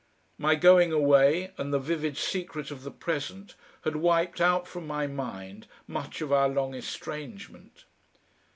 My 0.39 0.55
going 0.55 0.91
away 0.91 1.51
and 1.59 1.71
the 1.71 1.77
vivid 1.77 2.17
secret 2.17 2.71
of 2.71 2.81
the 2.81 2.89
present 2.89 3.53
had 3.83 3.95
wiped 3.97 4.41
out 4.41 4.67
from 4.67 4.87
my 4.87 5.05
mind 5.05 5.67
much 5.85 6.21
of 6.21 6.31
our 6.31 6.49
long 6.49 6.73
estrangement. 6.73 7.85